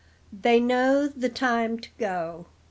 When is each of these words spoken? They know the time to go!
They 0.33 0.59
know 0.59 1.07
the 1.07 1.29
time 1.29 1.77
to 1.77 1.89
go! 1.99 2.47